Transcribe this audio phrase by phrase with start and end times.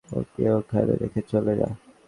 [0.09, 1.69] ওকে ওখানে রেখে চলে যা।